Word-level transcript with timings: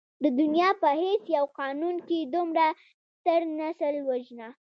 د 0.23 0.25
دنيا 0.39 0.69
په 0.81 0.89
هېڅ 1.03 1.23
يو 1.37 1.45
قانون 1.59 1.95
کې 2.07 2.19
دومره 2.35 2.65
ستر 3.15 3.41
نسل 3.59 3.95
وژنه. 4.07 4.47